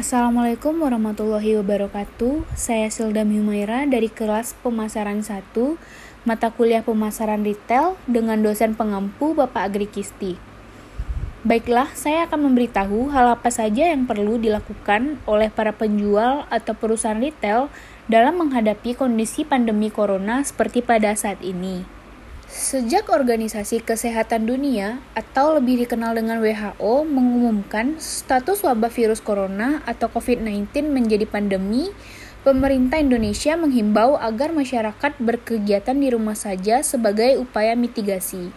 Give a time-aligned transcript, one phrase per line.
[0.00, 2.48] Assalamualaikum warahmatullahi wabarakatuh.
[2.56, 5.52] Saya Sildam Humaira dari kelas pemasaran 1,
[6.24, 10.40] mata kuliah pemasaran retail dengan dosen pengampu Bapak Agri Kisti.
[11.44, 17.20] Baiklah, saya akan memberitahu hal apa saja yang perlu dilakukan oleh para penjual atau perusahaan
[17.20, 17.68] retail
[18.08, 21.99] dalam menghadapi kondisi pandemi corona seperti pada saat ini.
[22.50, 30.10] Sejak Organisasi Kesehatan Dunia atau lebih dikenal dengan WHO mengumumkan status wabah virus corona atau
[30.10, 31.94] COVID-19 menjadi pandemi,
[32.42, 38.50] pemerintah Indonesia menghimbau agar masyarakat berkegiatan di rumah saja sebagai upaya mitigasi.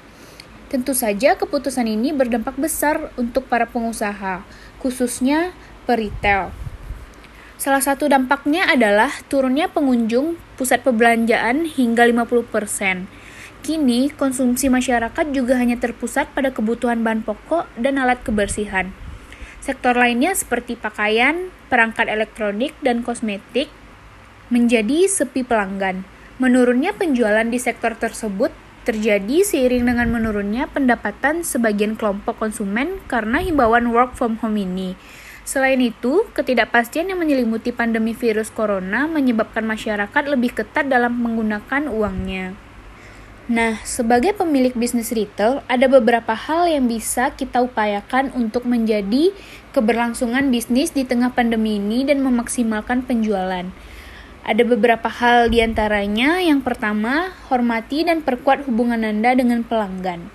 [0.73, 4.41] Tentu saja keputusan ini berdampak besar untuk para pengusaha,
[4.81, 5.53] khususnya
[5.85, 6.49] peritel.
[7.61, 13.22] Salah satu dampaknya adalah turunnya pengunjung pusat perbelanjaan hingga 50%.
[13.63, 18.91] Kini, konsumsi masyarakat juga hanya terpusat pada kebutuhan bahan pokok dan alat kebersihan.
[19.63, 23.71] Sektor lainnya seperti pakaian, perangkat elektronik, dan kosmetik
[24.51, 26.03] menjadi sepi pelanggan.
[26.43, 28.51] Menurunnya penjualan di sektor tersebut
[28.83, 34.99] terjadi seiring dengan menurunnya pendapatan sebagian kelompok konsumen karena himbauan work from home ini.
[35.47, 42.72] Selain itu, ketidakpastian yang menyelimuti pandemi virus corona menyebabkan masyarakat lebih ketat dalam menggunakan uangnya.
[43.43, 49.35] Nah, sebagai pemilik bisnis retail, ada beberapa hal yang bisa kita upayakan untuk menjadi
[49.75, 53.67] keberlangsungan bisnis di tengah pandemi ini dan memaksimalkan penjualan.
[54.47, 56.39] Ada beberapa hal di antaranya.
[56.39, 60.31] Yang pertama, hormati dan perkuat hubungan Anda dengan pelanggan.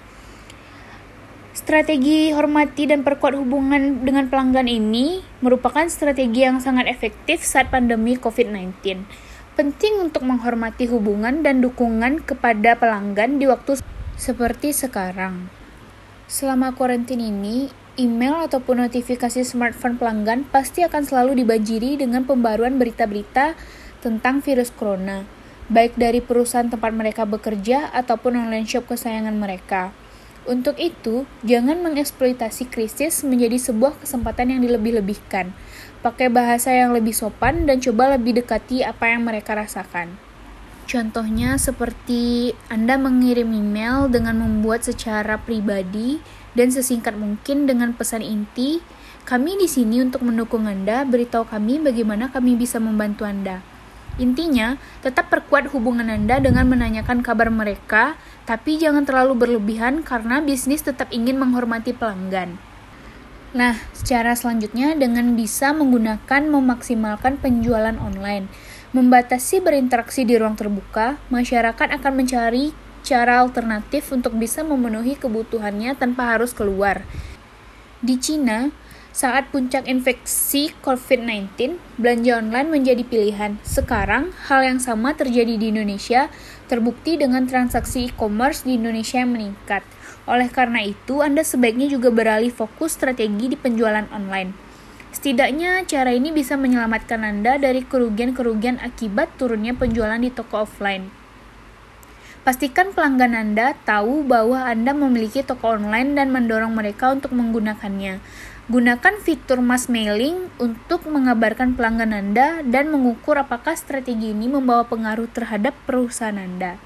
[1.57, 8.21] Strategi hormati dan perkuat hubungan dengan pelanggan ini merupakan strategi yang sangat efektif saat pandemi
[8.21, 9.01] COVID-19
[9.59, 13.83] Penting untuk menghormati hubungan dan dukungan kepada pelanggan di waktu
[14.15, 15.51] seperti sekarang.
[16.31, 17.67] Selama karantina ini,
[17.99, 23.59] email ataupun notifikasi smartphone pelanggan pasti akan selalu dibanjiri dengan pembaruan berita-berita
[23.99, 25.27] tentang virus corona,
[25.67, 29.91] baik dari perusahaan tempat mereka bekerja ataupun online shop kesayangan mereka.
[30.47, 35.51] Untuk itu, jangan mengeksploitasi krisis menjadi sebuah kesempatan yang dilebih-lebihkan
[36.01, 40.15] pakai bahasa yang lebih sopan dan coba lebih dekati apa yang mereka rasakan.
[40.89, 46.17] Contohnya seperti Anda mengirim email dengan membuat secara pribadi
[46.57, 48.81] dan sesingkat mungkin dengan pesan inti,
[49.29, 53.61] kami di sini untuk mendukung Anda, beritahu kami bagaimana kami bisa membantu Anda.
[54.17, 58.17] Intinya, tetap perkuat hubungan Anda dengan menanyakan kabar mereka,
[58.49, 62.57] tapi jangan terlalu berlebihan karena bisnis tetap ingin menghormati pelanggan.
[63.57, 68.45] Nah, secara selanjutnya dengan bisa menggunakan memaksimalkan penjualan online.
[68.93, 76.37] Membatasi berinteraksi di ruang terbuka, masyarakat akan mencari cara alternatif untuk bisa memenuhi kebutuhannya tanpa
[76.37, 77.09] harus keluar.
[78.05, 78.69] Di Cina,
[79.17, 83.57] saat puncak infeksi COVID-19, belanja online menjadi pilihan.
[83.65, 86.29] Sekarang, hal yang sama terjadi di Indonesia,
[86.69, 89.83] terbukti dengan transaksi e-commerce di Indonesia yang meningkat.
[90.29, 94.53] Oleh karena itu, Anda sebaiknya juga beralih fokus strategi di penjualan online.
[95.09, 101.09] Setidaknya, cara ini bisa menyelamatkan Anda dari kerugian-kerugian akibat turunnya penjualan di toko offline.
[102.45, 108.21] Pastikan pelanggan Anda tahu bahwa Anda memiliki toko online dan mendorong mereka untuk menggunakannya.
[108.69, 115.29] Gunakan fitur mass mailing untuk mengabarkan pelanggan Anda dan mengukur apakah strategi ini membawa pengaruh
[115.33, 116.77] terhadap perusahaan Anda.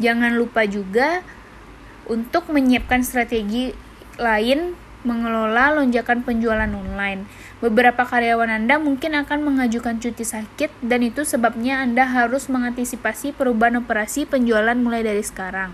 [0.00, 1.20] Jangan lupa juga
[2.10, 3.70] untuk menyiapkan strategi
[4.18, 4.74] lain
[5.06, 7.24] mengelola lonjakan penjualan online.
[7.64, 13.80] Beberapa karyawan Anda mungkin akan mengajukan cuti sakit dan itu sebabnya Anda harus mengantisipasi perubahan
[13.80, 15.72] operasi penjualan mulai dari sekarang.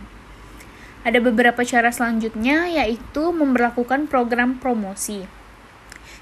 [1.02, 5.26] Ada beberapa cara selanjutnya yaitu memperlakukan program promosi.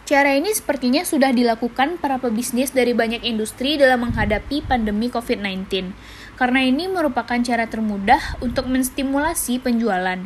[0.05, 5.97] Cara ini sepertinya sudah dilakukan para pebisnis dari banyak industri dalam menghadapi pandemi COVID-19,
[6.35, 10.19] karena ini merupakan cara termudah untuk menstimulasi penjualan.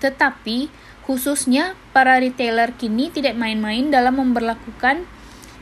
[0.00, 0.68] Tetapi,
[1.04, 5.08] khususnya para retailer kini tidak main-main dalam memperlakukan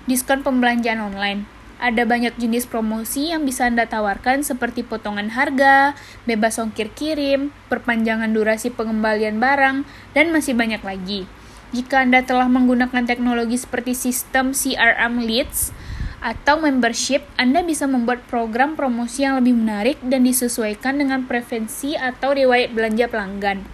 [0.07, 1.47] diskon pembelanjaan online.
[1.83, 5.99] Ada banyak jenis promosi yang bisa Anda tawarkan seperti potongan harga,
[6.31, 9.83] bebas ongkir kirim, perpanjangan durasi pengembalian barang,
[10.15, 11.27] dan masih banyak lagi.
[11.75, 15.75] Jika Anda telah menggunakan teknologi seperti sistem CRM Leads
[16.23, 22.31] atau membership, Anda bisa membuat program promosi yang lebih menarik dan disesuaikan dengan preferensi atau
[22.31, 23.67] riwayat belanja pelanggan.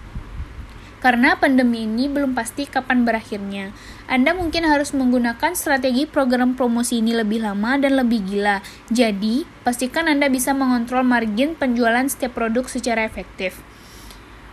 [0.99, 3.71] Karena pandemi ini belum pasti kapan berakhirnya,
[4.11, 8.65] Anda mungkin harus menggunakan strategi program promosi ini lebih lama dan lebih gila.
[8.91, 13.63] Jadi, pastikan Anda bisa mengontrol margin penjualan setiap produk secara efektif.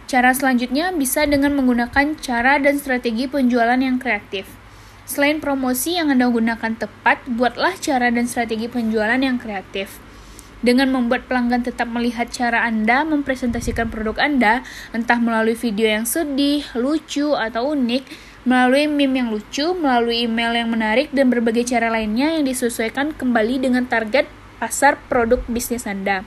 [0.05, 4.64] Cara selanjutnya bisa dengan menggunakan cara dan strategi penjualan yang kreatif.
[5.05, 10.01] Selain promosi yang Anda gunakan tepat, buatlah cara dan strategi penjualan yang kreatif.
[10.65, 14.65] Dengan membuat pelanggan tetap melihat cara Anda mempresentasikan produk Anda,
[14.97, 18.01] entah melalui video yang sedih, lucu, atau unik,
[18.49, 23.61] melalui meme yang lucu, melalui email yang menarik, dan berbagai cara lainnya yang disesuaikan kembali
[23.61, 24.25] dengan target
[24.57, 26.25] pasar produk bisnis Anda.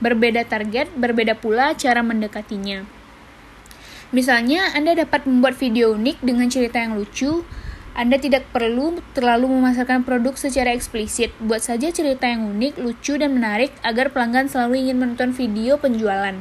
[0.00, 2.88] Berbeda target, berbeda pula cara mendekatinya.
[4.16, 7.44] Misalnya, Anda dapat membuat video unik dengan cerita yang lucu,
[7.94, 11.30] anda tidak perlu terlalu memasarkan produk secara eksplisit.
[11.38, 16.34] Buat saja cerita yang unik, lucu, dan menarik agar pelanggan selalu ingin menonton video penjualan.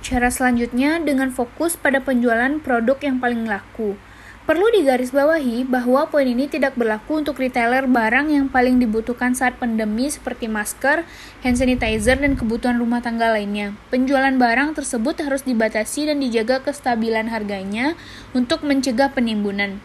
[0.00, 4.00] Cara selanjutnya dengan fokus pada penjualan produk yang paling laku.
[4.48, 10.08] Perlu digarisbawahi bahwa poin ini tidak berlaku untuk retailer barang yang paling dibutuhkan saat pandemi
[10.08, 11.04] seperti masker,
[11.44, 13.76] hand sanitizer, dan kebutuhan rumah tangga lainnya.
[13.92, 18.00] Penjualan barang tersebut harus dibatasi dan dijaga kestabilan harganya
[18.32, 19.78] untuk mencegah penimbunan.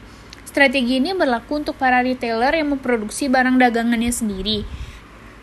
[0.55, 4.63] Strategi ini berlaku untuk para retailer yang memproduksi barang dagangannya sendiri.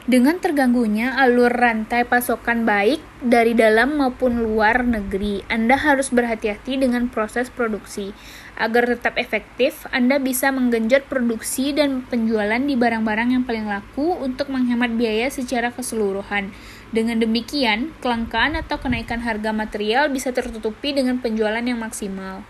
[0.08, 7.12] Dengan terganggunya alur rantai pasokan baik dari dalam maupun luar negeri, Anda harus berhati-hati dengan
[7.12, 8.16] proses produksi.
[8.56, 14.48] Agar tetap efektif, Anda bisa menggenjot produksi dan penjualan di barang-barang yang paling laku untuk
[14.48, 16.56] menghemat biaya secara keseluruhan.
[16.88, 22.48] Dengan demikian, kelangkaan atau kenaikan harga material bisa tertutupi dengan penjualan yang maksimal.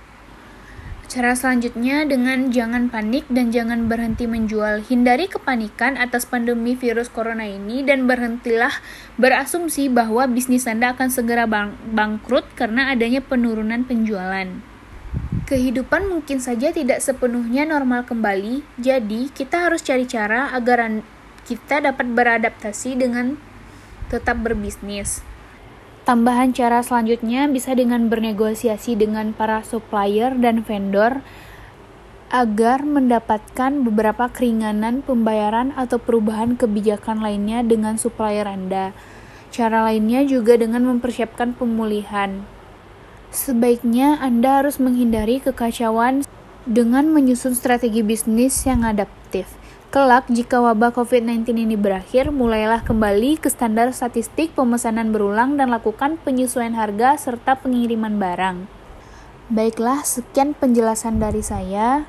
[1.12, 4.80] Cara selanjutnya dengan jangan panik dan jangan berhenti menjual.
[4.80, 8.72] Hindari kepanikan atas pandemi virus corona ini dan berhentilah
[9.20, 14.56] berasumsi bahwa bisnis Anda akan segera bang bangkrut karena adanya penurunan penjualan.
[15.44, 21.04] Kehidupan mungkin saja tidak sepenuhnya normal kembali, jadi kita harus cari cara agar
[21.44, 23.36] kita dapat beradaptasi dengan
[24.08, 25.20] tetap berbisnis.
[26.02, 31.22] Tambahan cara selanjutnya bisa dengan bernegosiasi dengan para supplier dan vendor
[32.32, 38.90] agar mendapatkan beberapa keringanan pembayaran atau perubahan kebijakan lainnya dengan supplier Anda.
[39.54, 42.42] Cara lainnya juga dengan mempersiapkan pemulihan.
[43.30, 46.26] Sebaiknya Anda harus menghindari kekacauan
[46.66, 49.61] dengan menyusun strategi bisnis yang adaptif.
[49.92, 56.16] Kelak, jika wabah COVID-19 ini berakhir, mulailah kembali ke standar statistik pemesanan berulang dan lakukan
[56.16, 58.64] penyesuaian harga serta pengiriman barang.
[59.52, 62.08] Baiklah, sekian penjelasan dari saya.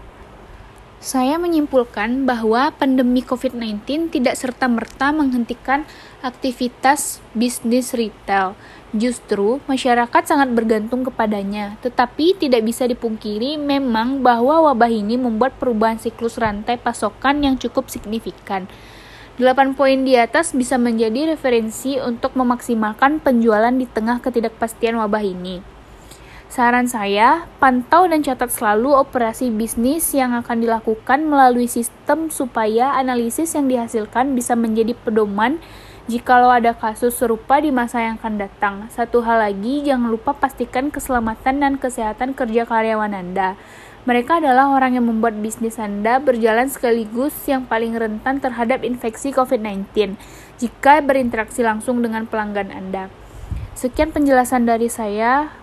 [1.03, 5.83] Saya menyimpulkan bahwa pandemi COVID-19 tidak serta-merta menghentikan
[6.23, 8.55] aktivitas bisnis retail.
[8.95, 15.99] Justru, masyarakat sangat bergantung kepadanya, tetapi tidak bisa dipungkiri memang bahwa wabah ini membuat perubahan
[15.99, 18.71] siklus rantai pasokan yang cukup signifikan.
[19.35, 25.72] 8 poin di atas bisa menjadi referensi untuk memaksimalkan penjualan di tengah ketidakpastian wabah ini.
[26.53, 33.57] Saran saya, pantau dan catat selalu operasi bisnis yang akan dilakukan melalui sistem supaya analisis
[33.57, 35.57] yang dihasilkan bisa menjadi pedoman
[36.05, 38.85] jikalau ada kasus serupa di masa yang akan datang.
[38.93, 43.57] Satu hal lagi, jangan lupa pastikan keselamatan dan kesehatan kerja karyawan Anda.
[44.05, 50.21] Mereka adalah orang yang membuat bisnis Anda berjalan sekaligus yang paling rentan terhadap infeksi COVID-19
[50.61, 53.09] jika berinteraksi langsung dengan pelanggan Anda.
[53.73, 55.62] Sekian penjelasan dari saya.